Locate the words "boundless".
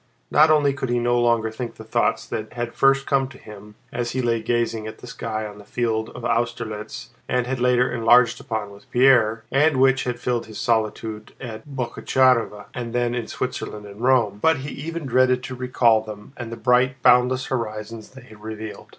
17.03-17.45